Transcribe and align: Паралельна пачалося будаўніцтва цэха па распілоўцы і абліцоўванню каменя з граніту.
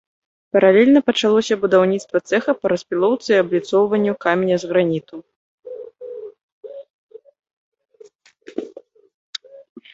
Паралельна 0.55 1.01
пачалося 1.09 1.55
будаўніцтва 1.65 2.17
цэха 2.31 2.51
па 2.61 2.67
распілоўцы 2.73 3.29
і 3.35 3.37
абліцоўванню 3.43 4.17
каменя 4.27 4.59
з 4.65 4.73
граніту. 4.73 5.21